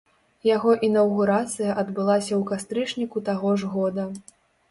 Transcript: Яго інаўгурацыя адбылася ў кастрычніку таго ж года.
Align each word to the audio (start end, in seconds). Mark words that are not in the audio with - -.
Яго 0.49 0.71
інаўгурацыя 0.87 1.75
адбылася 1.81 2.33
ў 2.37 2.41
кастрычніку 2.53 3.23
таго 3.31 3.49
ж 3.61 3.71
года. 3.77 4.09